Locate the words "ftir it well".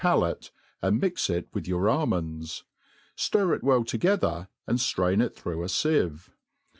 3.15-3.83